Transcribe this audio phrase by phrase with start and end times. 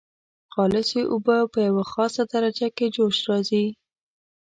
[0.53, 3.65] خالصې اوبه په یوه خاصه درجه کې جوش راځي.